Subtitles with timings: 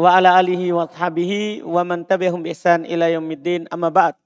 [0.00, 4.16] wa ala alihi wa ashabihi wa man tabi'ahum ihsan ila yaumiddin amma ba'd.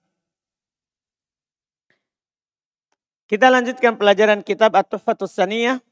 [3.26, 5.82] Kita lanjutkan pelajaran kitab At-Tuhfatus Saniyah.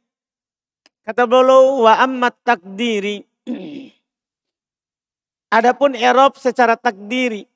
[1.03, 3.27] Kata beliau wa ammat takdiri.
[5.59, 7.51] Adapun Eropa secara takdiri.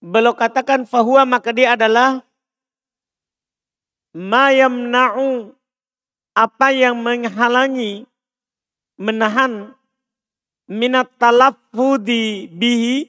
[0.00, 2.24] Beliau katakan fahuwa maka dia adalah
[4.16, 5.52] ma yamna'u
[6.32, 8.08] apa yang menghalangi
[8.96, 9.74] menahan
[10.68, 13.08] minat talafudi bihi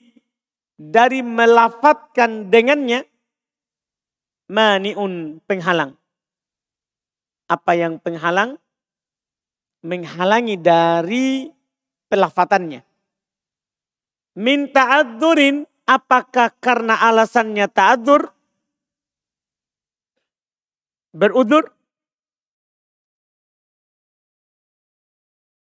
[0.76, 3.08] dari melafatkan dengannya
[4.52, 5.96] maniun penghalang.
[7.46, 8.58] Apa yang penghalang?
[9.86, 11.46] Menghalangi dari
[12.10, 12.82] pelafatannya.
[14.36, 18.34] Minta adurin apakah karena alasannya ta'adur?
[21.16, 21.70] Berudur?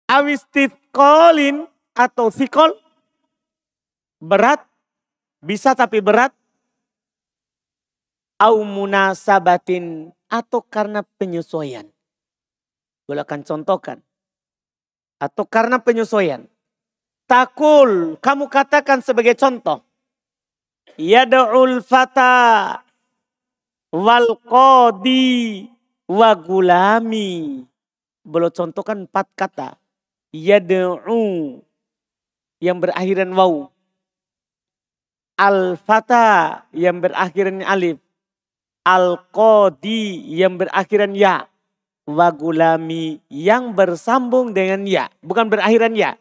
[0.08, 2.74] Awistitkolin atau sikol
[4.18, 4.66] berat
[5.38, 6.34] bisa tapi berat
[8.42, 11.86] au munasabatin atau karena penyesuaian.
[13.06, 14.02] Boleh akan contohkan.
[15.22, 16.48] Atau karena penyesuaian.
[17.24, 19.80] Takul, kamu katakan sebagai contoh.
[21.00, 22.82] Yada'ul fata
[23.94, 25.68] wal qadi
[26.10, 27.62] wa gulami.
[28.24, 29.68] Boleh contohkan empat kata.
[30.34, 31.60] Yada'u
[32.64, 33.68] yang berakhiran waw.
[35.36, 38.00] Al-fata yang berakhiran alif.
[38.88, 41.44] Al-qadi yang berakhiran ya.
[42.08, 45.12] Wagulami yang bersambung dengan ya.
[45.20, 46.16] Bukan berakhiran ya.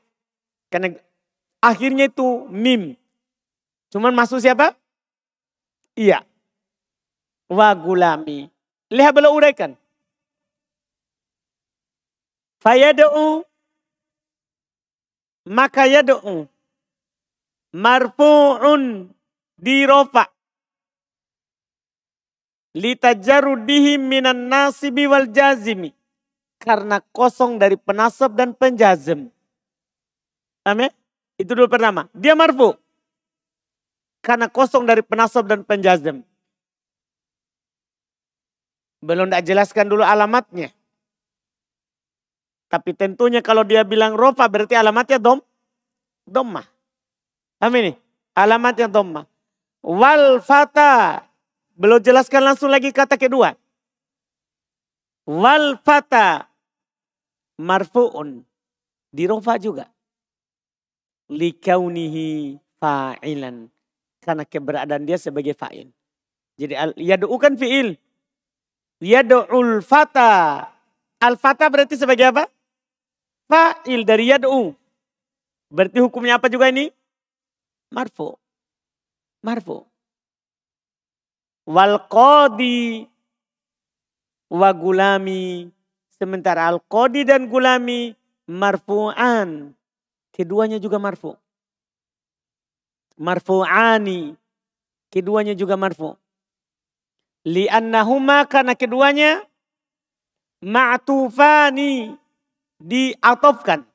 [0.67, 0.95] Karena
[1.63, 2.99] akhirnya itu mim.
[3.91, 4.75] Cuman masuk siapa?
[5.95, 6.25] Iya.
[7.47, 8.49] Wagulami.
[8.91, 9.77] Lihat beliau uraikan.
[12.63, 13.43] Fayada'u.
[15.43, 16.47] Maka yada'u.
[17.73, 19.10] Marfu'un
[19.58, 20.29] dirofa
[22.73, 25.93] litajarudihi minan nasibi wal jazimi.
[26.58, 29.27] Karena kosong dari penasab dan penjazim.
[30.63, 30.89] Amin.
[31.36, 32.08] Itu dulu pertama.
[32.15, 32.71] Dia marfu.
[34.23, 36.23] Karena kosong dari penasab dan penjazim.
[39.03, 40.71] Belum tidak jelaskan dulu alamatnya.
[42.74, 45.38] Tapi tentunya kalau dia bilang rofa berarti alamatnya dom.
[46.26, 46.66] Domma.
[47.62, 47.96] Amin nih.
[48.34, 49.30] Alamatnya domma.
[49.86, 51.22] Wal fata
[51.78, 53.54] Belum jelaskan langsung lagi kata kedua.
[55.30, 56.50] Wal fata
[57.62, 58.42] marfu'un.
[59.14, 59.86] Dirofa juga.
[61.30, 63.70] Likaunihi fa'ilan.
[64.26, 65.94] Karena keberadaan dia sebagai fa'il.
[66.58, 68.02] Jadi yadu'u kan fi'il.
[68.98, 70.66] Yadu'ul fata.
[71.22, 72.50] Al fata berarti sebagai apa?
[73.54, 74.74] Fa'il dari yadu'u.
[75.70, 76.89] Berarti hukumnya apa juga ini?
[77.94, 78.34] Marfu.
[79.46, 79.86] Marfu
[81.68, 83.08] wal qadi
[84.52, 85.72] wa gulami.
[86.13, 88.16] Sementara al qadi dan gulami
[88.48, 89.76] marfu'an.
[90.34, 91.36] Keduanya juga marfu.
[93.20, 94.34] Marfu'ani.
[95.12, 96.16] Keduanya juga marfu.
[97.44, 99.44] Li'annahuma karena keduanya
[100.63, 102.16] ma'tufani
[102.84, 103.88] diatofkan.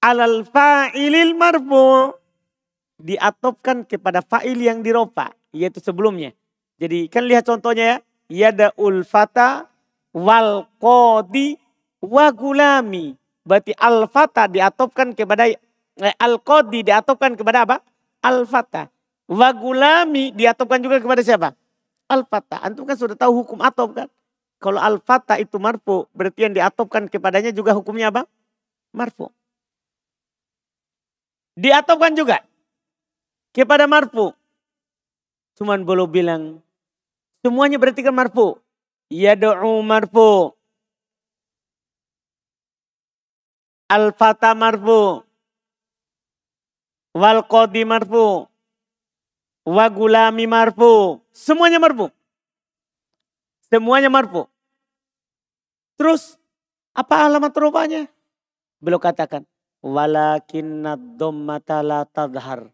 [0.00, 2.16] Alal fa'ilil marfu
[2.98, 6.32] diatofkan kepada fa'il yang diropa yaitu sebelumnya.
[6.80, 7.98] Jadi kan lihat contohnya ya.
[8.28, 9.68] Yada ulfata
[10.12, 11.56] wal qadi
[12.04, 13.16] wa gulami.
[13.42, 17.76] Berarti al-fata diatopkan kepada eh, al-qadi diatopkan kepada apa?
[18.20, 18.92] Al-fata.
[19.24, 21.56] Wa gulami diatopkan juga kepada siapa?
[22.12, 22.60] Al-fata.
[22.60, 24.08] Antum kan sudah tahu hukum atop kan?
[24.58, 28.26] Kalau al-fata itu marfu, berarti yang diatopkan kepadanya juga hukumnya apa?
[28.90, 29.30] Marfu.
[31.54, 32.42] Diatopkan juga
[33.54, 34.34] kepada marfu.
[35.58, 36.42] Cuman belum bilang.
[37.42, 38.58] Semuanya berarti kan marfu.
[39.10, 40.54] Yadu'u marfu.
[43.90, 45.22] Al-fata marfu.
[47.14, 48.46] Wal qadi marfu.
[49.66, 51.22] Wa gulami marfu.
[51.30, 52.10] Semuanya marfu.
[53.68, 54.48] Semuanya marfu.
[56.00, 56.40] Terus
[56.96, 58.08] apa alamat rupanya?
[58.80, 59.44] Belum katakan.
[59.84, 62.72] Walakinna dhammata la tadhar.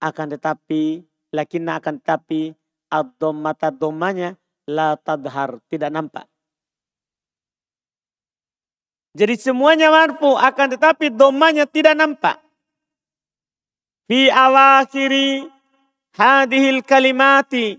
[0.00, 2.56] Akan tetapi lakinna akan tapi
[2.88, 4.34] ad-dhammata dhammanya
[4.66, 6.26] la tadhar, tidak nampak.
[9.10, 12.38] Jadi semuanya marfu akan tetapi dhammanya tidak nampak.
[14.06, 15.50] Fi awakhiri
[16.14, 17.78] hadhil kalimati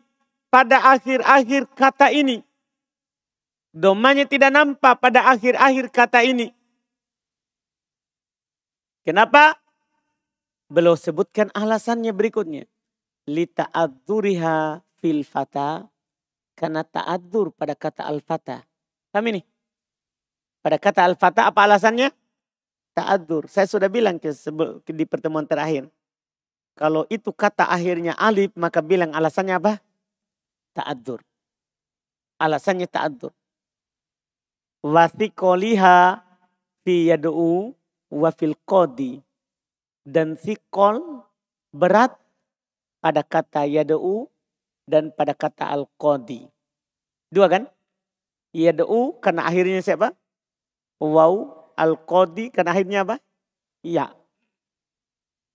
[0.52, 2.44] pada akhir-akhir kata ini.
[3.72, 6.52] Dhammanya tidak nampak pada akhir-akhir kata ini.
[9.08, 9.56] Kenapa?
[10.68, 12.68] Beliau sebutkan alasannya berikutnya.
[13.32, 15.88] Lita'adzuriha fil fata.
[16.60, 18.62] Karena ta'adzur pada kata al-fata.
[19.10, 19.42] Paham ini?
[20.62, 22.12] Pada kata al-fata apa alasannya?
[22.92, 23.48] Ta'adzur.
[23.48, 25.88] Saya sudah bilang di pertemuan terakhir.
[26.76, 29.74] Kalau itu kata akhirnya alif maka bilang alasannya apa?
[30.72, 31.20] Ta'adzur.
[32.42, 33.32] Alasannya ta'adzur.
[34.82, 36.26] Wasikoliha
[36.82, 37.76] fi yadu'u
[38.10, 39.22] wa fil qadi.
[40.02, 41.22] Dan sikol
[41.70, 42.18] berat
[42.98, 44.26] pada kata yadu'u
[44.90, 46.50] dan pada kata al-qadi.
[47.32, 47.70] Dua kan?
[48.52, 50.12] Yadu'u karena akhirnya siapa?
[51.00, 51.34] Waw
[51.80, 53.16] al-qadi karena akhirnya apa?
[53.86, 54.12] Iya.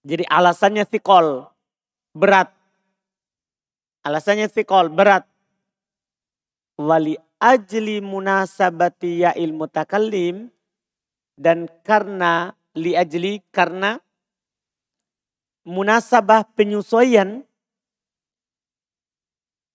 [0.07, 1.45] Jadi alasannya sikol
[2.17, 2.56] berat.
[4.07, 5.27] Alasannya sikol berat.
[6.79, 10.47] Wali ajli munasabati ya ilmu takalim.
[11.35, 13.99] Dan karena li ajli karena
[15.67, 17.43] munasabah penyesuaian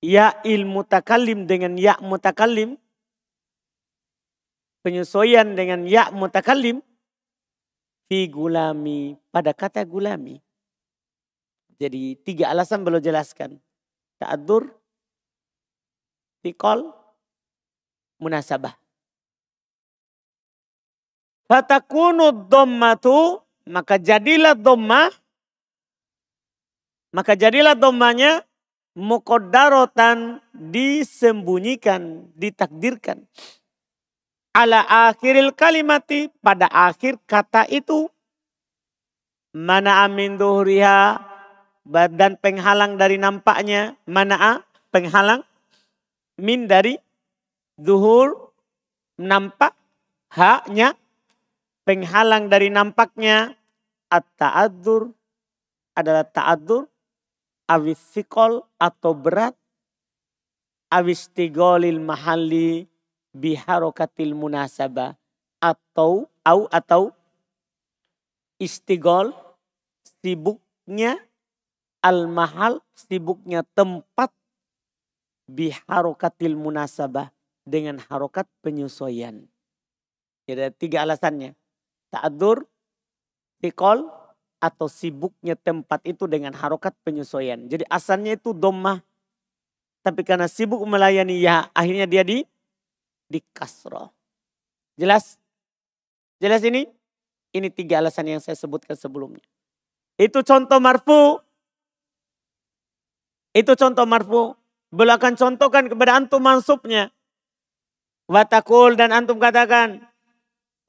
[0.01, 2.79] ya ilmu takalim dengan ya mutakalim
[4.81, 6.81] penyesuaian dengan ya mutakalim
[8.09, 10.41] fi gulami pada kata gulami.
[11.77, 13.61] Jadi tiga alasan belum jelaskan.
[14.21, 14.69] Ta'adur,
[16.45, 16.93] tikol,
[18.21, 18.77] munasabah.
[21.49, 25.09] Fatakunu dhammatu maka jadilah dhammah
[27.11, 28.45] maka jadilah dhammanya
[28.95, 33.25] muqaddaratan disembunyikan, ditakdirkan
[34.51, 38.07] ala akhiril kalimati pada akhir kata itu
[39.51, 41.30] mana amin duhriha
[41.87, 44.61] badan penghalang dari nampaknya mana
[44.93, 45.41] penghalang
[46.37, 46.97] min dari
[47.77, 48.53] zuhur
[49.17, 49.73] nampak
[50.29, 50.93] haknya
[51.85, 53.57] penghalang dari nampaknya
[54.11, 55.09] at-ta'adzur
[55.97, 56.85] adalah ta'adzur
[57.65, 59.55] awis sikol atau berat
[60.91, 62.85] awis tigolil mahalli
[63.31, 65.15] biharokatil munasabah
[65.63, 67.15] atau au atau
[68.59, 69.31] istigol
[70.19, 71.17] sibuknya
[72.01, 74.33] al mahal sibuknya tempat
[75.45, 77.29] biharokatil munasabah
[77.63, 79.45] dengan harokat penyesuaian.
[80.49, 81.53] Jadi ada tiga alasannya.
[82.11, 82.67] Ta'adur,
[83.63, 84.09] tikol,
[84.61, 87.65] atau sibuknya tempat itu dengan harokat penyesuaian.
[87.65, 89.01] Jadi asalnya itu domah.
[90.05, 92.45] Tapi karena sibuk melayani ya akhirnya dia di
[93.25, 94.13] di kasroh.
[94.97, 95.41] Jelas?
[96.37, 96.85] Jelas ini?
[97.51, 99.43] Ini tiga alasan yang saya sebutkan sebelumnya.
[100.17, 101.41] Itu contoh marfu.
[103.51, 104.55] Itu contoh marfu.
[104.91, 107.11] Beliau akan contohkan kepada antum mansubnya.
[108.27, 110.03] Watakul dan antum katakan.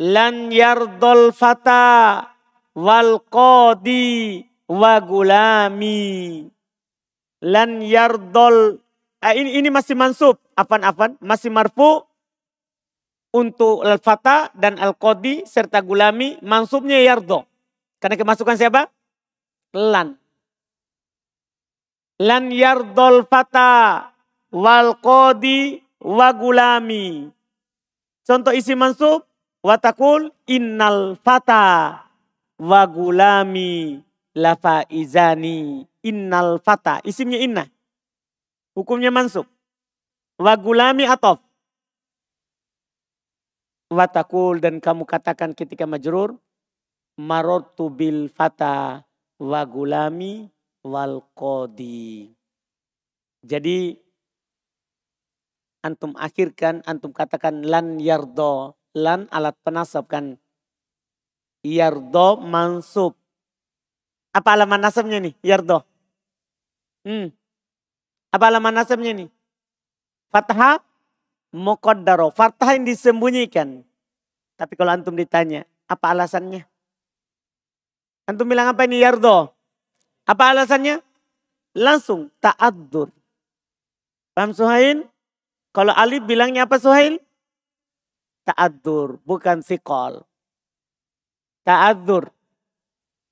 [0.02, 2.26] Lan yardol fata
[2.74, 6.46] wal qadi wa gulami.
[7.42, 8.78] Lan yardol.
[9.22, 10.38] Eh, ini, ini masih mansub.
[10.58, 11.18] Afan-afan.
[11.22, 12.02] Masih marfu
[13.32, 17.48] untuk al-fata dan al-qadi serta gulami mansubnya yardo.
[17.98, 18.92] Karena kemasukan siapa?
[19.72, 20.21] Lan.
[22.22, 24.06] Lan yardol fata
[24.54, 27.26] wal qadi wa gulami.
[28.22, 29.26] Contoh isi mansub
[29.66, 31.98] watakul innal fata
[32.62, 33.98] wa gulami
[34.38, 37.02] lafa izani innal fata.
[37.02, 37.66] Isimnya inna
[38.78, 39.50] hukumnya mansub.
[40.38, 41.42] Wa gulami atof.
[43.90, 46.38] Watakul dan kamu katakan ketika majrur
[47.18, 49.02] marotu bil fata
[49.42, 50.46] wa gulami
[50.82, 52.30] wal qadi.
[53.42, 53.98] Jadi
[55.82, 58.78] antum akhirkan, antum katakan lan yardo.
[58.92, 60.36] Lan alat penasab kan.
[61.64, 63.16] Yardo mansub.
[64.36, 65.34] Apa alamat nasabnya nih?
[65.40, 65.80] Yardo.
[67.08, 67.32] Hmm.
[68.32, 69.28] Apa alamat nasabnya nih?
[70.28, 70.80] Fathah
[71.56, 72.32] muqaddaro.
[72.32, 73.84] Fathah yang disembunyikan.
[74.56, 76.64] Tapi kalau antum ditanya, apa alasannya?
[78.28, 79.50] Antum bilang apa ini yardo?
[80.32, 81.04] Apa alasannya?
[81.76, 83.12] Langsung ta'addur.
[84.32, 85.04] Paham Suhail?
[85.76, 87.20] Kalau Alif bilangnya apa Suhail?
[88.48, 90.24] Ta'addur, bukan sikol.
[91.68, 92.32] Ta'addur.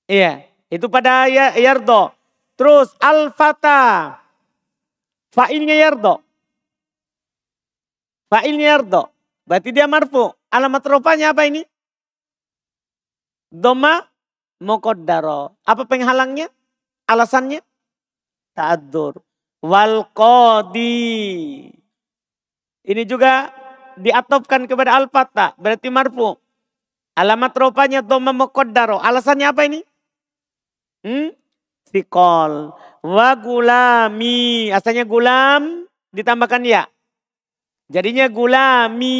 [0.05, 2.13] Iya, itu pada ya, yardo.
[2.61, 4.21] Terus al-fata.
[5.33, 6.21] Fa'ilnya yardo.
[8.29, 9.09] Fa'ilnya yardo.
[9.49, 10.29] Berarti dia marfu.
[10.53, 11.65] Alamat rupanya apa ini?
[13.49, 14.05] Doma
[14.61, 15.57] mokodaro.
[15.65, 16.53] Apa penghalangnya?
[17.11, 17.59] Alasannya?
[18.55, 19.19] Ta'adur.
[19.67, 21.67] Wal qadi.
[22.87, 23.51] Ini juga
[23.99, 25.59] diatopkan kepada al-fatah.
[25.59, 26.39] Berarti marfu.
[27.19, 29.03] Alamat rupanya doma muqaddaro.
[29.03, 29.83] Alasannya apa ini?
[31.03, 31.35] Hmm?
[31.91, 32.71] Sikol.
[33.03, 34.71] Wa gulami.
[34.71, 36.87] Asalnya gulam ditambahkan ya.
[37.91, 39.19] Jadinya gulami.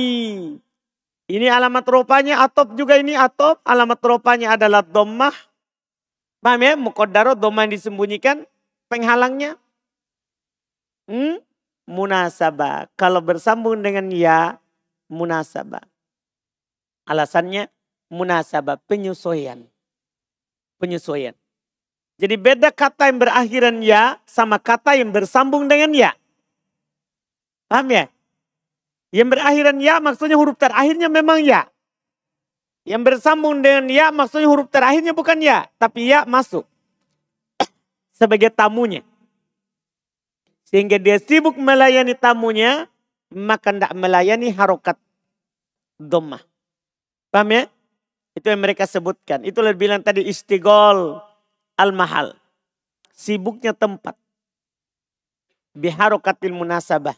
[1.31, 3.59] Ini alamat rupanya atop juga ini atop.
[3.67, 5.35] Alamat rupanya adalah domah.
[6.41, 6.73] Paham ya?
[6.77, 8.49] Mukodaro domah yang disembunyikan.
[8.89, 9.61] Penghalangnya.
[11.05, 11.41] Hmm?
[11.85, 12.89] Munasabah.
[12.97, 14.57] Kalau bersambung dengan ya.
[15.13, 15.85] Munasabah.
[17.05, 17.69] Alasannya
[18.09, 18.81] munasabah.
[18.89, 19.69] Penyesuaian.
[20.81, 21.37] Penyesuaian.
[22.21, 26.13] Jadi beda kata yang berakhiran ya sama kata yang bersambung dengan ya.
[27.65, 28.13] Paham ya?
[29.09, 31.65] Yang berakhiran ya maksudnya huruf terakhirnya memang ya.
[32.89, 35.69] Yang bersambung dengan ya maksudnya huruf terakhirnya bukan ya.
[35.77, 36.65] Tapi ya masuk.
[38.19, 39.05] Sebagai tamunya.
[40.65, 42.89] Sehingga dia sibuk melayani tamunya.
[43.31, 44.99] Maka tidak melayani harokat
[46.01, 46.43] domah.
[47.31, 47.63] Paham ya?
[48.35, 49.47] Itu yang mereka sebutkan.
[49.47, 51.23] Itulah bilang tadi istigol
[51.79, 52.35] al-mahal.
[53.15, 54.19] Sibuknya tempat.
[55.79, 57.15] Biharokatil munasabah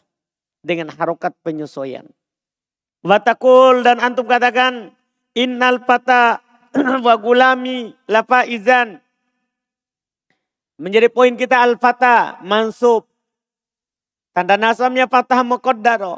[0.61, 2.05] dengan harokat penyesuaian.
[3.03, 4.95] Watakul dan antum katakan
[5.33, 6.41] innal fata
[7.05, 8.97] wa gulami lapa izan.
[10.81, 13.05] Menjadi poin kita al-fata mansub.
[14.33, 16.17] Tanda nasabnya fatah muqaddaro.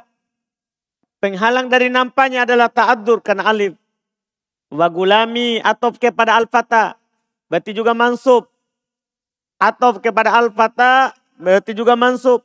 [1.20, 3.76] Penghalang dari nampaknya adalah ta'adur karena alif.
[4.72, 6.96] Wa gulami atau kepada al-fata.
[7.52, 8.48] Berarti juga mansub.
[9.60, 12.40] Atau kepada al-fata berarti juga mansub.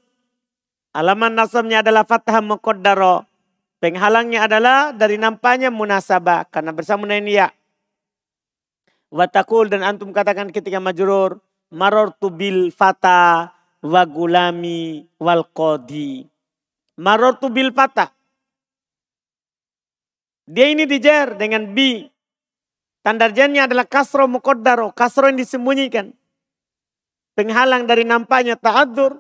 [0.91, 3.30] Alaman nasabnya adalah fathah muqaddaro.
[3.81, 6.53] Penghalangnya adalah dari nampaknya munasabah.
[6.53, 7.49] Karena bersama dengan ya.
[9.09, 11.41] Watakul dan antum katakan ketika majurur.
[11.73, 16.29] Marortu bil fata wa gulami wal qadi.
[17.01, 18.13] Marortu bil fata.
[20.45, 22.05] Dia ini dijer dengan bi.
[23.01, 24.93] Tanda jannya adalah kasro muqaddaro.
[24.93, 26.13] Kasro yang disembunyikan.
[27.33, 29.17] Penghalang dari nampaknya ta'adur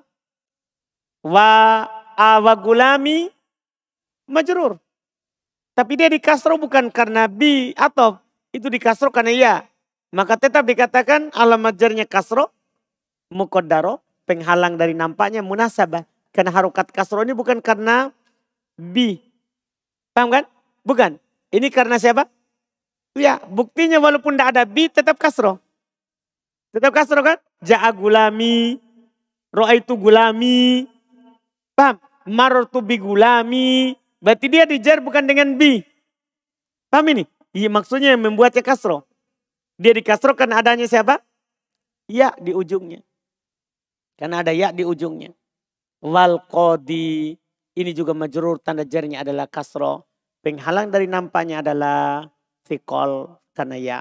[1.24, 1.86] wa
[2.18, 3.32] awa gulami
[4.30, 4.78] majrur.
[5.74, 8.18] Tapi dia di kasro bukan karena bi atau
[8.54, 9.54] itu di kasro karena ya.
[10.10, 12.50] Maka tetap dikatakan alamat jarnya kasro
[13.30, 16.06] mukodaro penghalang dari nampaknya munasabah.
[16.30, 18.14] Karena harokat kasro ini bukan karena
[18.78, 19.18] bi.
[20.14, 20.44] Paham kan?
[20.86, 21.18] Bukan.
[21.50, 22.30] Ini karena siapa?
[23.18, 25.58] Ya, buktinya walaupun tidak ada bi tetap kasro.
[26.70, 27.38] Tetap kasro kan?
[27.66, 28.78] Ja'a gulami,
[29.50, 30.86] roa itu gulami,
[31.80, 31.96] Paham?
[32.28, 33.96] Marortu bi gulami.
[34.20, 35.80] Berarti dia dijar bukan dengan bi.
[36.92, 37.24] Paham ini?
[37.56, 39.08] Iya maksudnya yang membuatnya kasro.
[39.80, 41.24] Dia di kasro karena adanya siapa?
[42.06, 43.00] Ya di ujungnya.
[44.20, 45.32] Karena ada ya di ujungnya.
[46.04, 47.34] Wal qadi.
[47.74, 50.04] Ini juga majrur tanda jarnya adalah kasro.
[50.44, 52.28] Penghalang dari nampaknya adalah
[52.68, 53.98] sikol karena ya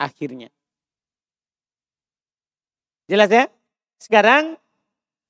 [0.00, 0.48] akhirnya.
[3.06, 3.44] Jelas ya?
[4.00, 4.56] Sekarang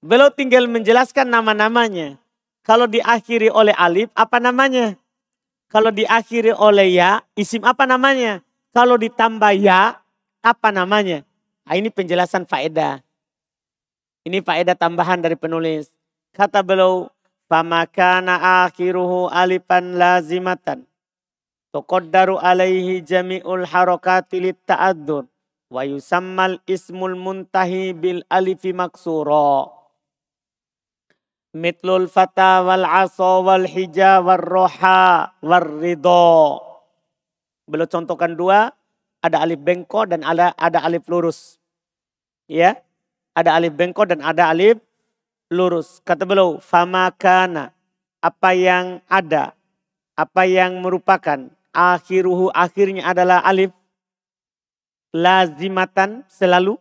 [0.02, 2.18] Beliau tinggal menjelaskan nama-namanya.
[2.62, 4.94] Kalau diakhiri oleh alif, apa namanya?
[5.66, 8.38] Kalau diakhiri oleh ya, isim apa namanya?
[8.70, 9.98] Kalau ditambah ya,
[10.38, 11.26] apa namanya?
[11.66, 13.02] Nah, ini penjelasan faedah.
[14.22, 15.90] Ini faedah tambahan dari penulis.
[16.30, 17.10] Kata beliau,
[17.50, 20.86] Famakana akhiruhu alifan lazimatan.
[21.74, 25.26] Tuqaddaru alaihi jami'ul harakati ta'addur.
[25.66, 29.81] Wa yusammal ismul muntahi bil alifi maksuro
[31.52, 36.58] mitlul fata wal aso wal hija wal roha wal ridho.
[37.68, 38.72] Beliau contohkan dua,
[39.22, 41.60] ada alif bengko dan ada ada alif lurus.
[42.50, 42.82] Ya,
[43.32, 44.80] ada alif bengko dan ada alif
[45.52, 46.02] lurus.
[46.02, 47.70] Kata beliau, famakana
[48.18, 49.54] apa yang ada,
[50.18, 53.70] apa yang merupakan akhiruhu akhirnya adalah alif
[55.12, 56.80] lazimatan selalu.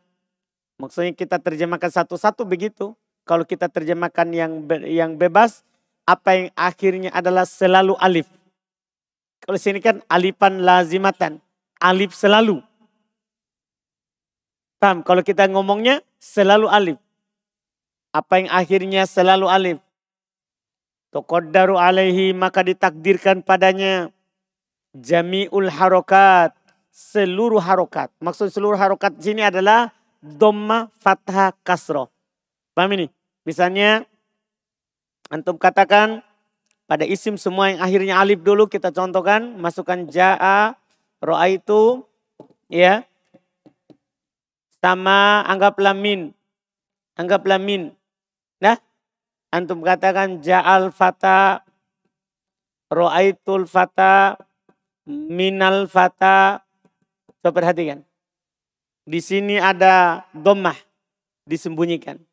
[0.82, 2.98] Maksudnya kita terjemahkan satu-satu begitu.
[3.26, 5.62] Kalau kita terjemahkan yang yang bebas,
[6.04, 8.28] apa yang akhirnya adalah selalu alif.
[9.42, 11.42] Kalau sini kan alifan lazimatan,
[11.82, 12.62] alif selalu.
[14.78, 15.02] Paham?
[15.06, 16.98] Kalau kita ngomongnya selalu alif.
[18.12, 19.78] Apa yang akhirnya selalu alif.
[21.16, 24.12] Tokodaru alaihi maka ditakdirkan padanya
[24.92, 26.54] jami'ul harokat.
[26.92, 28.12] Seluruh harokat.
[28.20, 32.11] Maksud seluruh harokat sini adalah domma fathah kasroh.
[32.82, 33.14] Paham ini?
[33.46, 34.10] Misalnya
[35.30, 36.26] antum katakan
[36.90, 40.74] pada isim semua yang akhirnya alif dulu kita contohkan masukkan jaa
[41.22, 42.02] roa itu
[42.74, 43.06] ya
[44.82, 46.34] sama anggaplah min
[47.22, 47.94] anggaplah min
[48.58, 48.82] nah
[49.54, 51.62] antum katakan ja'al fata
[52.90, 54.42] ro'aitul fata
[55.06, 56.66] minal fata.
[57.46, 58.02] Coba perhatikan.
[59.06, 60.78] Di sini ada domah
[61.46, 62.31] disembunyikan.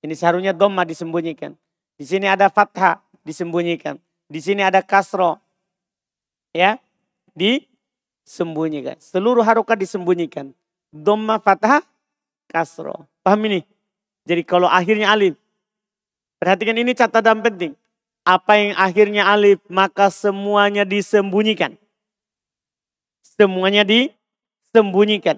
[0.00, 1.52] Ini seharusnya domah disembunyikan.
[2.00, 4.00] Di sini ada fathah disembunyikan.
[4.30, 5.36] Di sini ada kasro.
[6.56, 6.80] Ya,
[7.36, 8.96] disembunyikan.
[8.96, 10.56] Seluruh harokat disembunyikan.
[10.88, 11.84] Domah fathah
[12.48, 13.04] kasro.
[13.20, 13.60] Paham ini?
[14.24, 15.36] Jadi kalau akhirnya alif.
[16.40, 17.72] Perhatikan ini catatan penting.
[18.24, 21.76] Apa yang akhirnya alif maka semuanya disembunyikan.
[23.20, 25.36] Semuanya disembunyikan.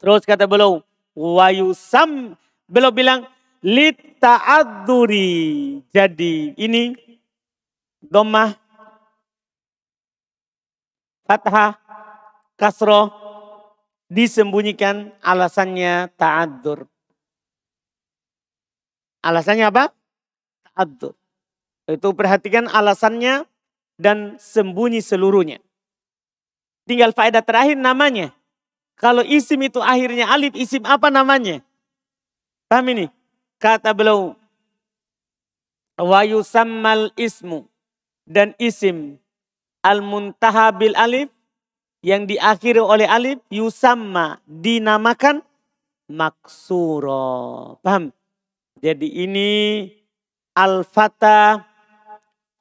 [0.00, 0.80] Terus kata beliau,
[1.14, 2.34] wayusam
[2.70, 3.26] beliau bilang
[3.66, 5.28] lita'adzuri.
[5.90, 6.94] Jadi ini
[7.98, 8.54] domah
[11.26, 11.74] fathah
[12.54, 13.10] kasroh
[14.06, 16.86] disembunyikan alasannya ta'adzur.
[19.20, 19.92] Alasannya apa?
[20.64, 21.14] Ta'adzur.
[21.90, 23.44] Itu perhatikan alasannya
[24.00, 25.58] dan sembunyi seluruhnya.
[26.88, 28.32] Tinggal faedah terakhir namanya.
[28.96, 31.60] Kalau isim itu akhirnya alif, isim apa namanya?
[32.70, 33.10] Paham ini?
[33.58, 34.38] Kata beliau,
[35.98, 37.66] wa yusammal ismu
[38.30, 39.18] dan isim
[39.82, 41.34] al-muntaha bil alif
[42.06, 45.42] yang diakhiri oleh alif yusamma dinamakan
[46.06, 47.74] maksuro.
[47.82, 48.14] Paham?
[48.78, 49.50] Jadi ini
[50.54, 51.66] al-fata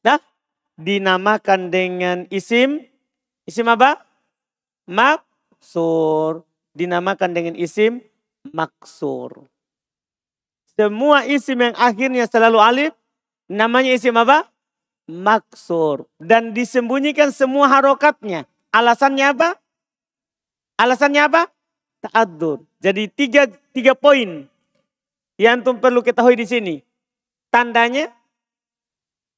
[0.01, 0.19] dah
[0.73, 2.81] dinamakan dengan isim
[3.45, 4.01] isim apa?
[4.89, 6.41] Maksur.
[6.73, 8.01] Dinamakan dengan isim
[8.49, 9.45] maksur.
[10.79, 12.95] Semua isim yang akhirnya selalu alif
[13.51, 14.47] namanya isim apa?
[15.11, 16.07] Maksur.
[16.15, 18.47] Dan disembunyikan semua harokatnya.
[18.71, 19.59] Alasannya apa?
[20.79, 21.51] Alasannya apa?
[21.99, 22.63] Ta'adur.
[22.79, 24.47] Jadi tiga, tiga poin
[25.35, 26.75] yang antum perlu ketahui di sini.
[27.51, 28.15] Tandanya,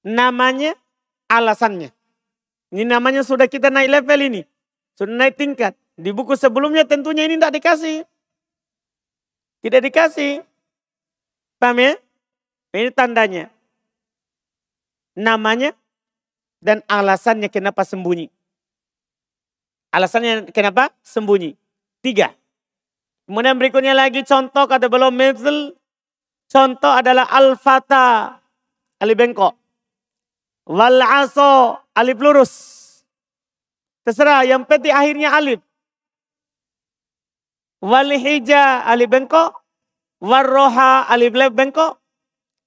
[0.06, 0.78] namanya,
[1.26, 1.90] alasannya.
[2.70, 4.42] Ini namanya sudah kita naik level ini.
[4.94, 5.74] Sudah naik tingkat.
[5.98, 8.06] Di buku sebelumnya tentunya ini tidak dikasih.
[9.66, 10.51] Tidak dikasih.
[11.62, 11.94] Paham ya?
[12.74, 13.54] Ini tandanya.
[15.14, 15.78] Namanya
[16.58, 18.34] dan alasannya kenapa sembunyi.
[19.94, 21.54] Alasannya kenapa sembunyi.
[22.02, 22.34] Tiga.
[23.30, 25.78] Kemudian berikutnya lagi contoh kata belum misal.
[26.50, 28.42] Contoh adalah al-fata.
[28.98, 29.54] Alif bengkok.
[30.66, 31.78] Wal aso.
[31.94, 32.54] Alif lurus.
[34.02, 35.62] Terserah yang penting akhirnya alif.
[37.86, 38.82] Wal hija.
[38.90, 39.61] Alif bengkok.
[40.22, 41.98] Warroha alif lep bengkok.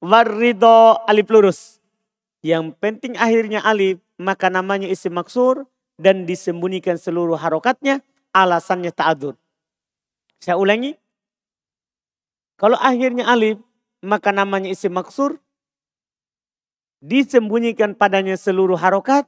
[0.03, 1.79] Warrido alif lurus.
[2.43, 5.65] Yang penting akhirnya alif, maka namanya isim maksur
[5.97, 9.39] dan disembunyikan seluruh harokatnya, alasannya ta'adur.
[10.43, 10.99] Saya ulangi.
[12.61, 13.57] Kalau akhirnya alif,
[14.05, 15.41] maka namanya isim maksur,
[17.01, 19.25] disembunyikan padanya seluruh harokat,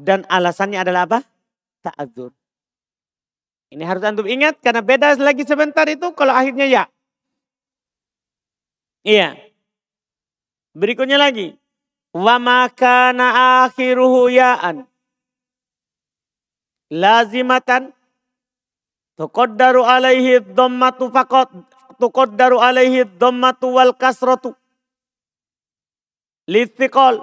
[0.00, 1.20] dan alasannya adalah apa?
[1.84, 2.32] Ta'adur.
[3.74, 6.84] Ini harus antum ingat karena beda lagi sebentar itu kalau akhirnya ya.
[9.04, 9.36] Iya.
[10.72, 11.54] Berikutnya lagi.
[12.16, 14.88] Wa makana akhiruhu ya'an.
[16.88, 17.92] Lazimatan.
[19.20, 21.52] Tuqaddaru alaihi dhammatu faqat.
[22.00, 24.56] Tuqaddaru alaihi dhammatu wal kasratu.
[26.48, 27.20] Lithiqal.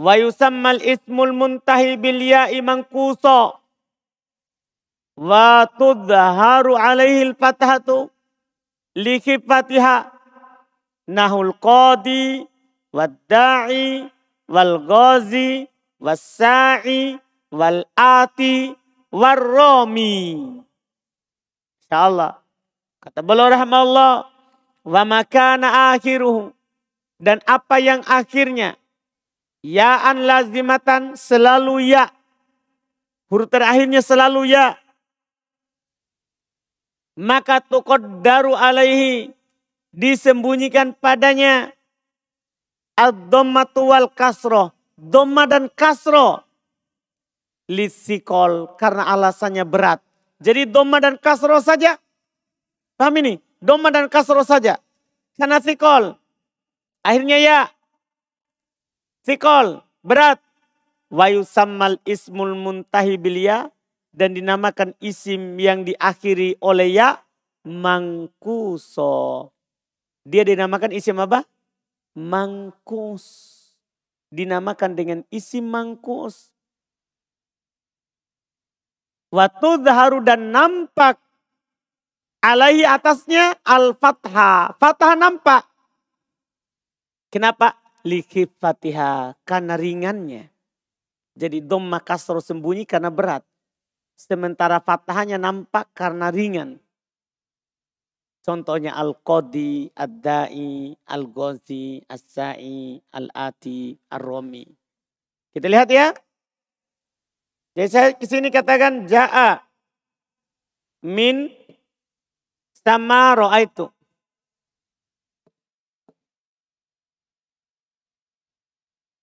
[0.00, 3.60] Wa yusammal ismul muntahi bil ya'i mankusa.
[5.20, 8.08] Wa tudhaharu alaihi al-fathatu
[9.46, 10.10] fatiha
[11.10, 12.46] nahul qadi
[12.94, 14.06] wadda'i
[14.50, 15.66] wal ghazi
[16.00, 17.18] wassa'i
[17.50, 18.74] wal ati
[19.10, 20.38] warromi.
[21.86, 22.38] Insyaallah.
[23.00, 24.28] Kata beliau rahmatullah
[24.84, 26.52] wa makana akhiruhu
[27.20, 28.76] dan apa yang akhirnya
[29.64, 32.08] ya'an lazimatan selalu ya.
[33.30, 34.79] Huruf terakhirnya selalu ya
[37.18, 37.62] maka
[38.22, 39.34] daru alaihi
[39.90, 41.74] disembunyikan padanya
[42.94, 44.70] ad-dhammatu wal kasroh.
[45.00, 46.44] Dhamma dan kasroh.
[47.70, 50.04] Lisikol karena alasannya berat.
[50.40, 51.96] Jadi dhamma dan kasroh saja.
[53.00, 53.40] Paham ini?
[53.64, 54.76] Dhamma dan kasroh saja.
[55.40, 56.20] Karena sikol.
[57.00, 57.60] Akhirnya ya.
[59.24, 59.80] Sikol.
[60.04, 60.36] Berat.
[61.10, 63.72] Wayusammal ismul muntahi bilia
[64.10, 67.22] dan dinamakan isim yang diakhiri oleh ya
[67.66, 69.50] mangkuso.
[70.26, 71.46] Dia dinamakan isim apa?
[72.18, 73.56] Mangkus.
[74.30, 76.54] Dinamakan dengan isim mangkus.
[79.30, 81.22] Waktu zaharu dan nampak
[82.42, 84.74] alaihi atasnya al-fathah.
[84.74, 85.62] Fathah nampak.
[87.30, 87.78] Kenapa?
[88.02, 89.38] Likif fatihah.
[89.46, 90.50] Karena ringannya.
[91.38, 93.46] Jadi domma kasro sembunyi karena berat.
[94.20, 96.76] Sementara fathahnya nampak karena ringan.
[98.44, 104.68] Contohnya Al-Qadi, Ad-Da'i, Al-Ghazi, As-Sa'i, Al-Ati, Ar-Romi.
[105.56, 106.12] Kita lihat ya.
[107.72, 109.64] Jadi saya ke sini katakan Ja'a
[111.00, 111.48] min
[112.76, 113.88] sama ro'aitu.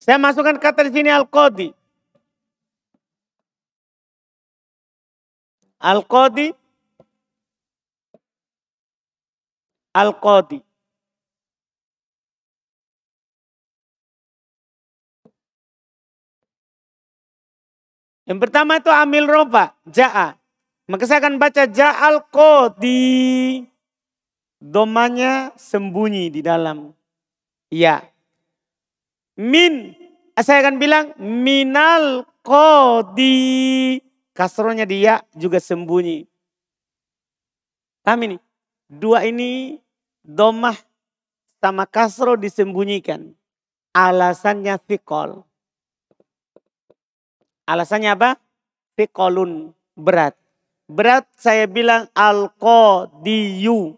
[0.01, 1.76] Saya masukkan kata di sini Al-Qadi.
[5.77, 6.53] Al-Qadi.
[9.93, 10.59] Al-Qadi.
[18.27, 20.35] Yang pertama itu amil roba, ja'a.
[20.87, 23.63] Maka saya akan baca ja'al qadi.
[24.59, 26.91] Domanya sembunyi di dalam.
[27.71, 28.03] Ya.
[29.39, 29.95] Min.
[30.35, 33.99] Saya akan bilang minal qadi.
[34.37, 36.29] Kasronya dia juga sembunyi.
[38.05, 38.37] Paham ini?
[38.85, 39.81] Dua ini
[40.21, 40.77] domah
[41.57, 43.33] sama kasro disembunyikan.
[43.97, 45.41] Alasannya fikol.
[47.65, 48.37] Alasannya apa?
[48.93, 49.73] Fikolun.
[49.97, 50.37] Berat.
[50.85, 53.97] Berat saya bilang al-qadiyu.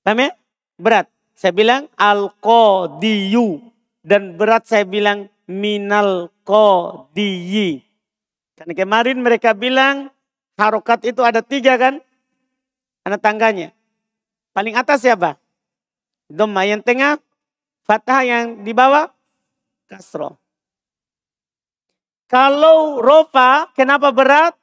[0.00, 0.32] Paham ya?
[0.80, 1.06] Berat.
[1.36, 3.60] Saya bilang al-qadiyu.
[4.00, 7.87] Dan berat saya bilang minal qadiyi.
[8.58, 10.10] Karena kemarin mereka bilang
[10.58, 12.02] harokat itu ada tiga kan?
[13.06, 13.70] Anak tangganya.
[14.50, 15.38] Paling atas siapa?
[16.26, 17.22] Doma yang tengah,
[17.86, 19.14] fathah yang di bawah,
[19.86, 20.34] kasro.
[22.26, 24.58] Kalau rofa, kenapa berat?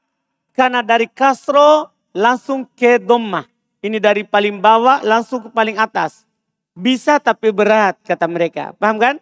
[0.51, 3.47] Karena dari kasro langsung ke doma.
[3.79, 6.27] Ini dari paling bawah langsung ke paling atas.
[6.75, 8.75] Bisa tapi berat kata mereka.
[8.75, 9.15] Paham kan?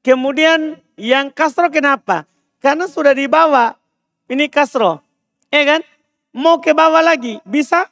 [0.00, 2.24] Kemudian yang kasro kenapa?
[2.58, 3.81] Karena sudah di bawah.
[4.30, 5.02] Ini kasro.
[5.50, 5.80] Ya kan?
[6.32, 7.42] Mau ke bawah lagi.
[7.44, 7.88] Bisa?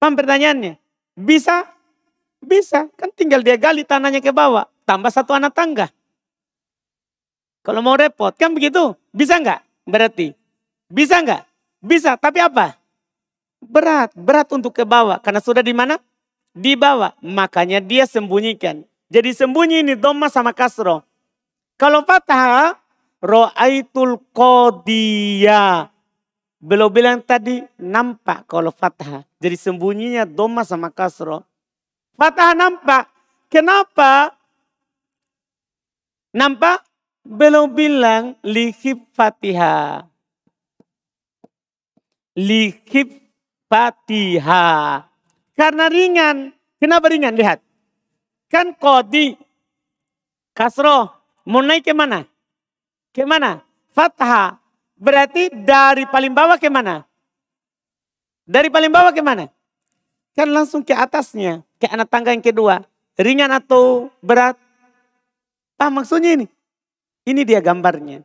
[0.00, 0.78] Paham pertanyaannya?
[1.16, 1.66] Bisa?
[2.40, 2.88] Bisa.
[2.94, 4.68] Kan tinggal dia gali tanahnya ke bawah.
[4.86, 5.90] Tambah satu anak tangga.
[7.66, 8.94] Kalau mau repot kan begitu.
[9.10, 9.60] Bisa nggak?
[9.84, 10.32] Berarti.
[10.86, 11.42] Bisa nggak?
[11.82, 12.14] Bisa.
[12.14, 12.78] Tapi apa?
[13.58, 14.14] Berat.
[14.14, 15.18] Berat untuk ke bawah.
[15.18, 15.98] Karena sudah di mana?
[16.54, 17.12] Di bawah.
[17.20, 18.86] Makanya dia sembunyikan.
[19.10, 21.02] Jadi sembunyi ini doma sama kasro.
[21.76, 22.85] Kalau fathah
[23.26, 25.90] Ro'aitul qodiya.
[26.62, 29.26] Belum bilang tadi nampak kalau fathah.
[29.42, 31.42] Jadi sembunyinya doma sama kasro.
[32.14, 33.10] Fathah nampak.
[33.50, 34.30] Kenapa?
[36.30, 36.86] Nampak?
[37.26, 40.06] Belum bilang lihib fatihah.
[42.38, 43.10] Lihib
[43.66, 45.10] fatihah.
[45.58, 46.54] Karena ringan.
[46.78, 47.34] Kenapa ringan?
[47.34, 47.58] Lihat.
[48.46, 49.34] Kan kodi.
[50.54, 51.10] Kasro.
[51.46, 52.26] Mau naik ke mana?
[53.16, 53.64] Ke mana?
[53.96, 54.60] Fathah.
[55.00, 57.08] Berarti dari paling bawah ke mana?
[58.44, 59.48] Dari paling bawah ke mana?
[60.36, 61.64] Kan langsung ke atasnya.
[61.80, 62.84] Ke anak tangga yang kedua.
[63.16, 64.60] Ringan atau berat?
[65.80, 66.46] Ah maksudnya ini.
[67.24, 68.20] Ini dia gambarnya.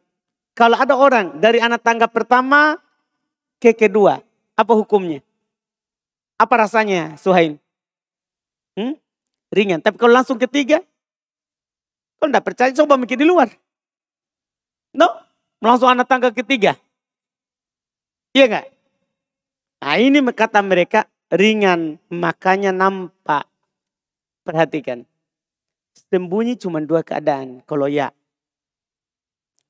[0.51, 2.75] Kalau ada orang dari anak tangga pertama
[3.63, 4.19] ke kedua.
[4.59, 5.23] Apa hukumnya?
[6.35, 7.55] Apa rasanya Suhain?
[8.75, 8.99] Hmm?
[9.55, 9.79] Ringan.
[9.79, 10.83] Tapi kalau langsung ketiga.
[12.19, 13.51] Kalau tidak percaya coba mikir di luar.
[14.91, 15.07] No,
[15.63, 16.75] langsung anak tangga ketiga.
[18.35, 18.67] Iya enggak?
[19.81, 23.47] Nah ini kata mereka ringan, makanya nampak.
[24.43, 25.07] Perhatikan.
[26.11, 27.63] Sembunyi cuma dua keadaan.
[27.63, 28.11] Kalau ya,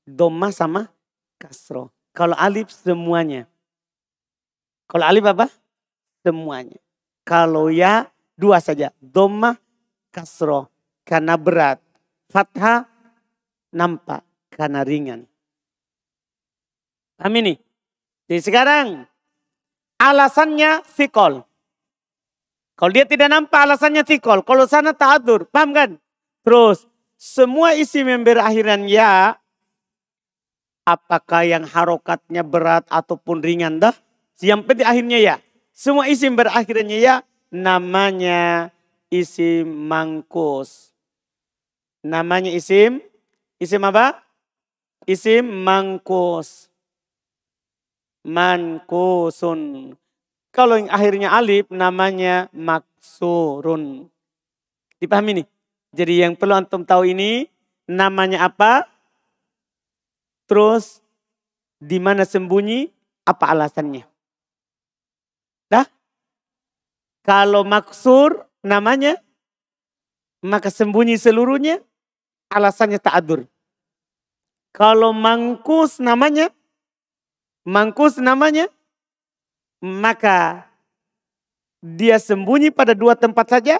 [0.02, 0.90] doma sama
[1.38, 1.94] kasro.
[2.10, 3.46] Kalau alif semuanya.
[4.90, 5.46] Kalau alif apa?
[6.26, 6.78] Semuanya.
[7.22, 8.90] Kalau ya, dua saja.
[8.98, 9.54] Doma,
[10.10, 10.68] kasro.
[11.06, 11.78] Karena berat.
[12.28, 12.88] Fathah,
[13.72, 15.24] nampak karena ringan.
[17.16, 17.54] Paham ini?
[18.26, 18.86] Jadi sekarang
[20.00, 21.46] alasannya fikol.
[22.74, 24.42] Kalau dia tidak nampak alasannya fikol.
[24.42, 25.46] Kalau sana ta'adur.
[25.46, 25.90] Paham kan?
[26.42, 29.38] Terus semua isi yang berakhiran ya.
[30.82, 33.94] Apakah yang harokatnya berat ataupun ringan dah.
[34.42, 35.34] Yang penting akhirnya ya.
[35.70, 37.22] Semua isim berakhirannya ya.
[37.54, 38.74] Namanya
[39.14, 40.90] isim mangkus.
[42.02, 42.98] Namanya isim.
[43.62, 44.18] Isim apa?
[45.06, 46.70] Isim mangkus.
[48.22, 49.94] Mankusun.
[50.54, 54.06] Kalau yang akhirnya alif namanya maksurun.
[55.02, 55.46] Dipahami nih?
[55.92, 57.50] Jadi yang perlu antum tahu ini
[57.90, 58.86] namanya apa?
[60.46, 61.02] Terus
[61.82, 62.92] di mana sembunyi?
[63.22, 64.02] Apa alasannya?
[65.70, 65.86] Dah?
[67.22, 69.18] Kalau maksur namanya
[70.42, 71.78] maka sembunyi seluruhnya
[72.50, 73.46] alasannya ta'adur.
[74.72, 76.48] Kalau mangkus namanya,
[77.68, 78.72] mangkus namanya,
[79.84, 80.64] maka
[81.84, 83.76] dia sembunyi pada dua tempat saja.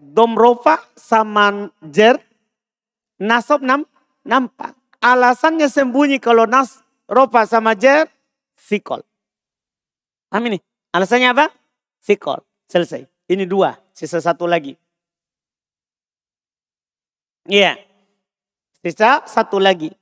[0.00, 2.16] Domrofa sama jer,
[3.20, 3.84] nasob nam,
[4.24, 4.72] nampak.
[4.96, 8.08] Alasannya sembunyi kalau nas rofa sama jer,
[8.56, 9.04] sikol.
[10.32, 10.58] Paham ini?
[10.94, 11.52] Alasannya apa?
[12.00, 12.40] Sikol.
[12.70, 13.04] Selesai.
[13.28, 14.72] Ini dua, sisa satu lagi.
[17.44, 17.76] Iya.
[18.80, 19.99] Sisa satu lagi.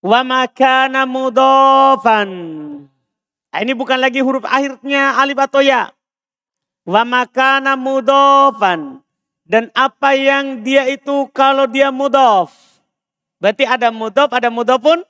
[0.00, 2.30] Wa makana mudofan.
[3.50, 5.92] Nah, ini bukan lagi huruf akhirnya alif atau ya.
[6.88, 9.04] Wa makana mudofan.
[9.44, 12.54] Dan apa yang dia itu kalau dia mudof.
[13.42, 15.02] Berarti ada mudof, ada mudofun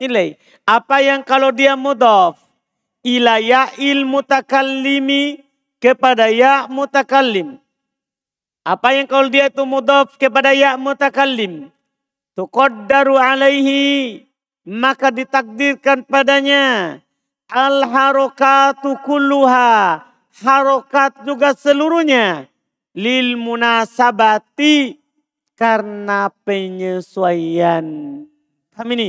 [0.00, 0.40] nilai.
[0.64, 2.40] Apa yang kalau dia mudof.
[3.06, 3.38] Ila
[3.78, 5.44] il mutakallimi
[5.78, 7.60] kepada ya mutakallim.
[8.66, 11.70] Apa yang kalau dia itu mudof kepada ya mutakallim.
[12.36, 14.20] Tuqaddaru alaihi.
[14.68, 17.00] Maka ditakdirkan padanya.
[17.48, 20.04] Al harokatu kulluha.
[20.44, 22.44] Harokat juga seluruhnya.
[22.92, 25.00] Lil munasabati.
[25.56, 27.88] Karena penyesuaian.
[28.76, 29.08] Kami ini.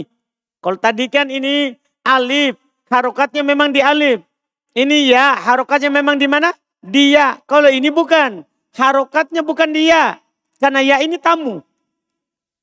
[0.64, 1.76] Kalau tadi kan ini
[2.08, 2.56] alif.
[2.88, 4.24] Harokatnya memang di alif.
[4.72, 6.56] Ini ya harokatnya memang di mana?
[6.80, 7.44] Dia.
[7.44, 8.48] Kalau ini bukan.
[8.72, 10.24] Harokatnya bukan dia.
[10.64, 11.67] Karena ya ini tamu.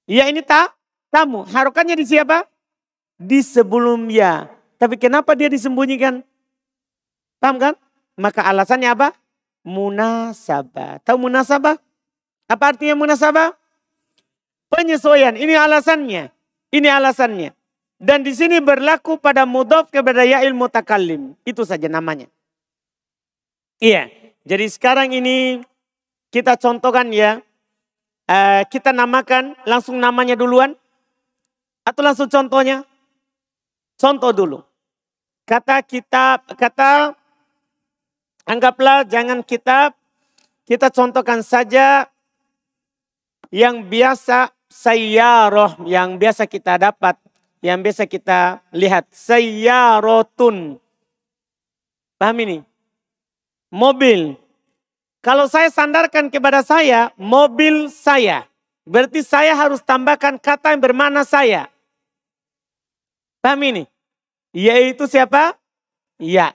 [0.05, 0.77] Ya ini tak
[1.09, 1.45] tamu.
[1.49, 2.45] Harokatnya di siapa?
[3.17, 4.53] Di sebelum ya.
[4.77, 6.21] Tapi kenapa dia disembunyikan?
[7.41, 7.75] Paham kan?
[8.21, 9.17] Maka alasannya apa?
[9.65, 11.01] Munasabah.
[11.01, 11.81] Tahu munasabah?
[12.45, 13.57] Apa artinya munasabah?
[14.69, 15.33] Penyesuaian.
[15.41, 16.29] Ini alasannya.
[16.69, 17.57] Ini alasannya.
[17.97, 21.33] Dan di sini berlaku pada mudhof kepada ilmu takalim.
[21.49, 22.29] Itu saja namanya.
[23.81, 24.13] Iya.
[24.45, 25.65] Jadi sekarang ini
[26.29, 27.41] kita contohkan ya.
[28.25, 30.73] Uh, kita namakan langsung namanya duluan.
[31.85, 32.89] Atau langsung contohnya.
[34.01, 34.59] Contoh dulu.
[35.45, 37.13] Kata kitab, kata
[38.49, 39.93] anggaplah jangan kitab.
[40.65, 42.09] Kita contohkan saja
[43.53, 47.21] yang biasa sayyarah, yang biasa kita dapat,
[47.61, 49.05] yang biasa kita lihat.
[49.13, 50.81] Sayyarotun.
[52.17, 52.59] Paham ini?
[53.69, 54.41] Mobil.
[55.25, 58.45] Kalau saya sandarkan kepada saya, mobil saya.
[58.85, 61.73] Berarti saya harus tambahkan kata yang bermakna saya.
[63.41, 63.85] Paham ini?
[64.53, 65.57] Yaitu siapa?
[66.21, 66.53] Ya.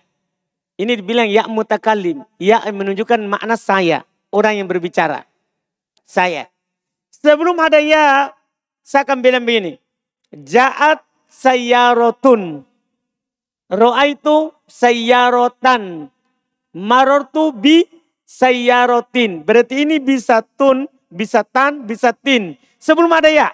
[0.78, 2.22] Ini dibilang ya mutakalim.
[2.38, 4.05] Ya menunjukkan makna saya.
[4.30, 5.26] Orang yang berbicara.
[6.05, 6.45] Saya.
[7.09, 8.30] Sebelum ada ya,
[8.86, 9.82] saya akan bilang begini.
[10.30, 12.61] Ja'at sayyarotun.
[13.74, 16.13] Ro'a itu sayyarotan.
[16.70, 17.99] Marortu bi
[18.30, 19.41] sayyarotin.
[19.41, 22.53] Berarti ini bisa tun, bisa tan, bisa tin.
[22.77, 23.49] Sebelum ada ya.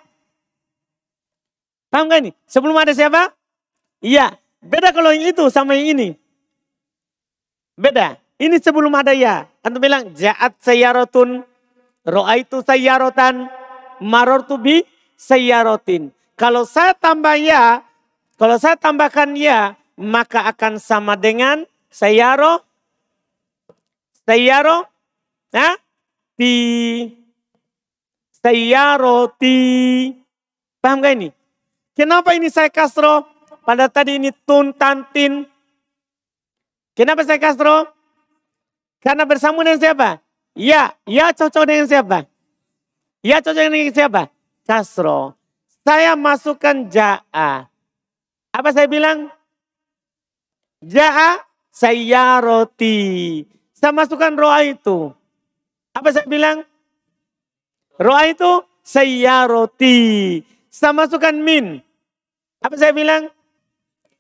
[1.88, 2.32] Paham gak ini?
[2.43, 3.32] Sebelum ada siapa?
[4.03, 4.36] Iya.
[4.59, 6.19] Beda kalau yang itu sama yang ini.
[7.80, 8.19] Beda.
[8.36, 9.47] Ini sebelum ada ya.
[9.63, 11.47] Antum bilang jaat sayyarotun.
[12.03, 13.47] Ro'aitu sayyarotan.
[14.03, 14.84] Marortu bi
[15.15, 16.11] sayyarotin.
[16.36, 17.80] Kalau saya tambah ya.
[18.36, 19.80] Kalau saya tambahkan ya.
[19.95, 22.59] Maka akan sama dengan sayyaro
[24.26, 24.89] Sayyaro,
[25.53, 25.78] ya?
[26.34, 26.53] Ti.
[28.41, 29.57] Sayyaroti.
[30.82, 31.30] Paham gak ini?
[31.93, 33.26] Kenapa ini saya kasro?
[33.65, 35.45] Pada tadi ini tun, tantin.
[36.97, 37.89] Kenapa saya kasro?
[39.01, 40.09] Karena bersama dengan siapa?
[40.57, 42.26] Ya, ya cocok dengan siapa?
[43.21, 44.21] Ya cocok dengan siapa?
[44.65, 45.38] Kasro.
[45.86, 47.69] Saya masukkan ja'a.
[48.49, 49.30] Apa saya bilang?
[50.82, 53.55] Ja'a sayyaroti.
[53.76, 55.11] Saya masukkan roa itu.
[55.91, 56.63] Apa saya bilang?
[57.99, 60.39] Roa itu sayyaroti.
[60.71, 61.84] Saya masukkan min.
[62.63, 63.28] Apa saya bilang?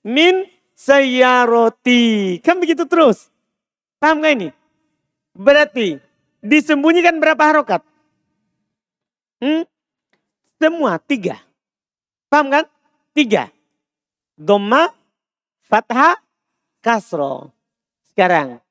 [0.03, 2.37] Min sayyaroti.
[2.43, 3.31] Kan begitu terus.
[3.95, 4.49] Paham gak ini?
[5.31, 6.03] Berarti
[6.43, 7.81] disembunyikan berapa harokat?
[9.39, 9.63] Hmm?
[10.59, 11.39] Semua tiga.
[12.27, 12.67] Paham kan?
[13.15, 13.47] Tiga.
[14.35, 14.91] Doma,
[15.63, 16.19] fathah,
[16.83, 17.55] kasro.
[18.11, 18.64] Sekarang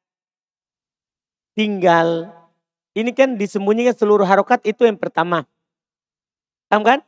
[1.55, 2.31] tinggal.
[2.95, 5.47] Ini kan disembunyikan seluruh harokat itu yang pertama.
[6.71, 6.99] Paham kan?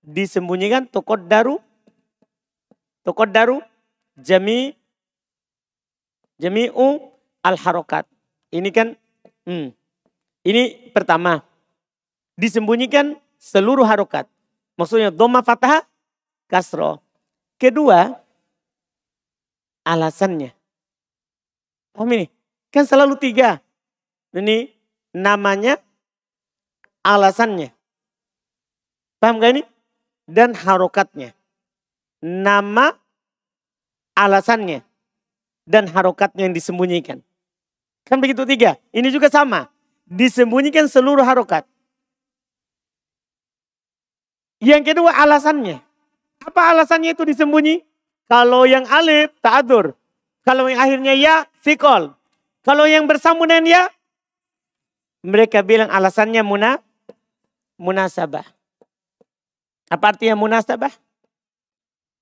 [0.00, 1.60] Disembunyikan tokot daru.
[3.04, 3.60] Tokot daru.
[4.16, 4.72] Jami.
[6.40, 7.12] Jami'u
[7.44, 8.08] al harokat.
[8.54, 8.96] Ini kan.
[9.44, 9.72] Hmm,
[10.44, 11.44] ini pertama.
[12.36, 14.28] Disembunyikan seluruh harokat.
[14.78, 15.82] Maksudnya doma fathah
[16.46, 17.02] kasro.
[17.58, 18.14] Kedua,
[19.82, 20.54] alasannya.
[21.90, 22.30] Paham ini?
[22.70, 23.58] Kan selalu tiga.
[24.34, 24.68] Ini
[25.16, 25.80] namanya
[27.02, 27.72] alasannya.
[29.18, 29.62] Paham gak ini?
[30.28, 31.32] dan harokatnya.
[32.20, 32.92] Nama,
[34.12, 34.84] alasannya,
[35.64, 37.24] dan harokatnya yang disembunyikan.
[38.04, 38.76] Kan begitu tiga.
[38.92, 39.72] Ini juga sama.
[40.04, 41.64] Disembunyikan seluruh harokat.
[44.60, 45.80] Yang kedua alasannya.
[46.44, 47.84] Apa alasannya itu disembunyi?
[48.28, 49.96] Kalau yang alif, ta'adur.
[50.44, 52.12] Kalau yang akhirnya ya, sikol.
[52.64, 53.88] Kalau yang bersambung ya,
[55.22, 56.78] mereka bilang alasannya muna,
[57.80, 58.46] munasabah.
[59.88, 60.92] Apa artinya munasabah?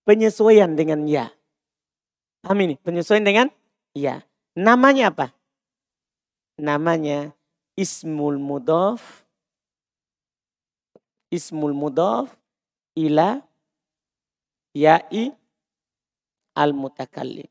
[0.06, 1.34] Penyesuaian dengan ya.
[2.40, 2.74] Paham ini?
[2.78, 3.50] Penyesuaian dengan
[3.90, 4.22] ya.
[4.54, 5.34] Namanya apa?
[6.56, 7.34] Namanya
[7.74, 9.26] ismul mudhaf.
[11.28, 12.30] Ismul mudhaf
[12.94, 13.42] ila
[14.72, 15.34] ya'i
[16.54, 17.50] al-mutakallim.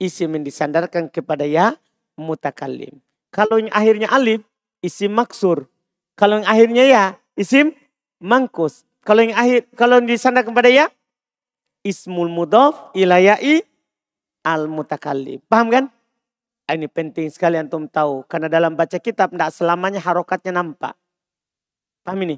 [0.00, 1.78] Isim yang disandarkan kepada ya
[2.20, 3.00] mutakallim.
[3.32, 4.44] Kalau yang akhirnya alif,
[4.84, 5.64] isim maksur.
[6.14, 7.04] Kalau yang akhirnya ya,
[7.34, 7.72] isim
[8.20, 8.84] mangkus.
[9.00, 10.92] Kalau yang akhir kalau yang disandar kepada ya
[11.80, 13.64] ismul mudhaf ilayai
[14.44, 15.40] al mutakallim.
[15.48, 15.84] Paham kan?
[16.68, 20.94] Ah, ini penting sekali antum tahu karena dalam baca kitab tidak selamanya harokatnya nampak.
[22.06, 22.36] Paham ini?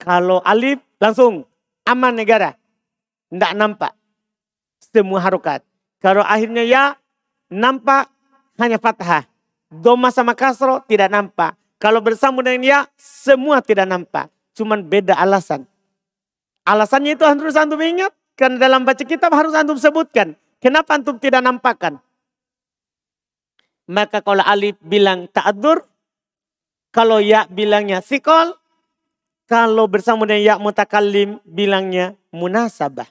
[0.00, 1.46] Kalau alif langsung
[1.86, 2.58] aman negara.
[3.28, 3.92] Tidak nampak.
[4.80, 5.62] Semua harokat.
[6.00, 6.96] Kalau akhirnya ya
[7.52, 8.08] nampak
[8.58, 9.24] hanya fathah.
[9.70, 11.54] Doma sama kasro tidak nampak.
[11.78, 14.26] Kalau bersambung dengan ya semua tidak nampak.
[14.58, 15.62] Cuman beda alasan.
[16.66, 18.10] Alasannya itu harus antum ingat.
[18.34, 20.34] Karena dalam baca kitab harus antum sebutkan.
[20.58, 22.02] Kenapa antum tidak nampakkan?
[23.86, 25.86] Maka kalau alif bilang ta'adur.
[26.90, 28.58] Kalau ya bilangnya sikol.
[29.48, 33.08] Kalau bersambung dengan ya mutakallim bilangnya munasabah.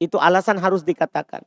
[0.00, 1.44] Itu alasan harus dikatakan.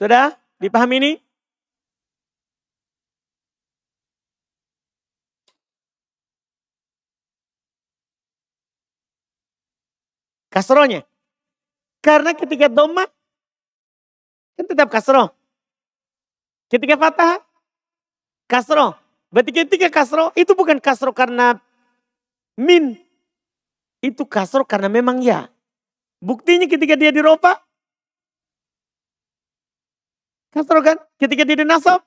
[0.00, 1.12] Sudah dipahami ini?
[10.48, 11.04] Kasronya.
[12.00, 13.04] Karena ketika doma,
[14.56, 15.36] kan tetap kasro.
[16.72, 17.44] Ketika patah,
[18.48, 18.96] kasro.
[19.28, 21.60] Berarti ketika kasro, itu bukan kasro karena
[22.56, 22.96] min.
[24.00, 25.52] Itu kasro karena memang ya.
[26.24, 27.60] Buktinya ketika dia diropa,
[30.50, 30.96] kasro kan?
[31.16, 32.02] Ketika dia dinasab,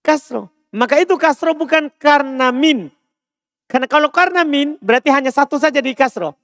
[0.00, 0.48] kasro.
[0.70, 2.92] Maka itu kasro bukan karena min.
[3.66, 6.34] Karena kalau karena min, berarti hanya satu saja di kasro.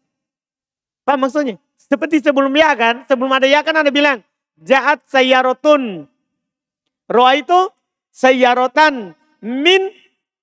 [1.07, 1.59] Apa maksudnya?
[1.79, 4.19] Seperti sebelum ya kan, sebelum ada ya kan ada bilang,
[4.59, 6.11] jahat sayarotun.
[7.07, 7.71] Roa itu
[8.11, 9.95] sayarotan, min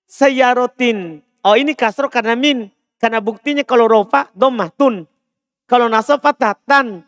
[0.07, 1.19] sayarotin.
[1.43, 2.71] Oh ini kasro karena min.
[2.95, 5.03] Karena buktinya kalau rofa, domah, tun.
[5.67, 7.03] Kalau nasab fathah, tan.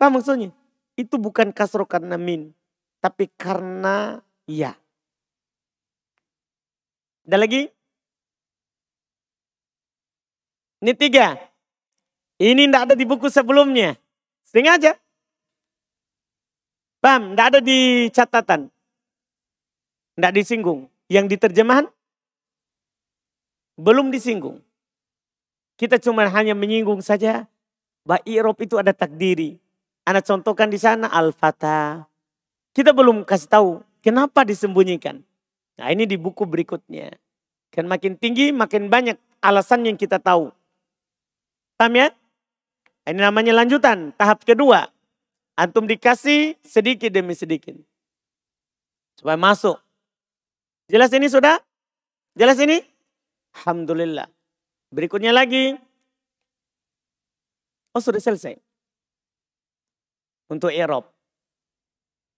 [0.00, 0.48] Apa maksudnya?
[0.94, 2.54] Itu bukan kasro karena min.
[3.02, 4.78] Tapi karena ya.
[7.24, 7.66] Ada lagi?
[10.84, 11.34] Ini tiga.
[12.36, 13.96] Ini tidak ada di buku sebelumnya.
[14.44, 14.94] Sengaja.
[17.00, 17.32] Paham?
[17.32, 18.68] Tidak ada di catatan.
[20.14, 20.86] Tidak disinggung.
[21.08, 21.88] Yang diterjemahan?
[23.80, 24.60] Belum disinggung.
[25.80, 27.48] Kita cuma hanya menyinggung saja.
[28.04, 29.63] Bahwa Irob itu ada takdiri.
[30.04, 32.04] Anak contohkan di sana Al-Fatah.
[32.76, 33.70] Kita belum kasih tahu
[34.04, 35.24] kenapa disembunyikan.
[35.80, 37.16] Nah ini di buku berikutnya.
[37.72, 40.52] Kan makin tinggi makin banyak alasan yang kita tahu.
[41.80, 42.12] Paham ya?
[43.04, 44.88] Ini namanya lanjutan, tahap kedua.
[45.56, 47.76] Antum dikasih sedikit demi sedikit.
[49.16, 49.80] Supaya masuk.
[50.88, 51.60] Jelas ini sudah?
[52.36, 52.82] Jelas ini?
[53.54, 54.26] Alhamdulillah.
[54.90, 55.78] Berikutnya lagi.
[57.94, 58.63] Oh sudah selesai.
[60.54, 61.10] Untuk Eropa.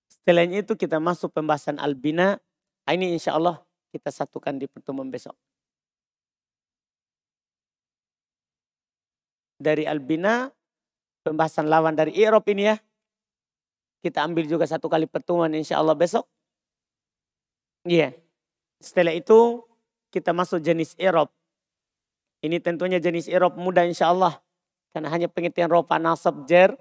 [0.08, 2.40] Setelahnya itu kita masuk pembahasan albina.
[2.88, 3.60] Ah, ini insya Allah
[3.92, 5.36] kita satukan di pertemuan besok.
[9.60, 10.48] Dari albina
[11.20, 12.76] pembahasan lawan dari Irob ini ya.
[14.00, 16.24] Kita ambil juga satu kali pertemuan insya Allah besok.
[17.84, 18.10] Iya.
[18.10, 18.12] Yeah.
[18.80, 19.64] Setelah itu
[20.08, 21.28] kita masuk jenis Irob.
[22.40, 24.38] Ini tentunya jenis Irob mudah insya Allah.
[24.94, 26.72] Karena hanya pengertian ropa nasab jer,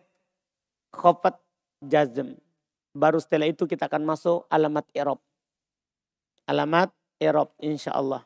[0.95, 1.35] khopat
[1.83, 2.39] jazm.
[2.95, 5.19] Baru setelah itu kita akan masuk alamat Irob.
[6.47, 8.23] Alamat Irob insya Allah.